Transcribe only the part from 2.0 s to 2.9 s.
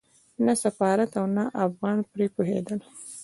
پرې پوهېدل.